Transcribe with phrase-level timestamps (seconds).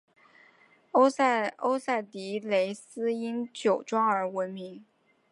[0.93, 4.83] 欧塞迪雷斯因酒庄而闻名。